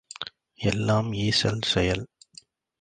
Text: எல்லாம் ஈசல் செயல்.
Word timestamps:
எல்லாம் 0.59 1.13
ஈசல் 1.13 1.61
செயல். 1.61 2.03